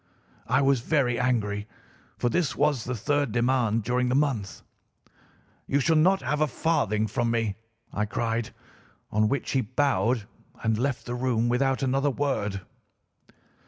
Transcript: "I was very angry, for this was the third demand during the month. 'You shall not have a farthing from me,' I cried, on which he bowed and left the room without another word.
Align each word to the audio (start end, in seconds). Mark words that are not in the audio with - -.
"I 0.47 0.63
was 0.63 0.79
very 0.79 1.19
angry, 1.19 1.67
for 2.17 2.27
this 2.27 2.55
was 2.55 2.85
the 2.85 2.95
third 2.95 3.31
demand 3.31 3.83
during 3.83 4.09
the 4.09 4.15
month. 4.15 4.63
'You 5.67 5.79
shall 5.79 5.95
not 5.95 6.23
have 6.23 6.41
a 6.41 6.47
farthing 6.47 7.05
from 7.05 7.29
me,' 7.29 7.53
I 7.93 8.05
cried, 8.05 8.51
on 9.11 9.29
which 9.29 9.51
he 9.51 9.61
bowed 9.61 10.23
and 10.63 10.75
left 10.75 11.05
the 11.05 11.13
room 11.13 11.49
without 11.49 11.83
another 11.83 12.09
word. 12.09 12.61